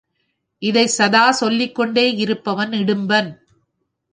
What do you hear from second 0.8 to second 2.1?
சதா சொல்லிக் கொண்டே